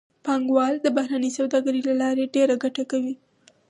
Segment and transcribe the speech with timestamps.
[0.25, 3.13] پانګوال د بهرنۍ سوداګرۍ له لارې ډېره ګټه کوي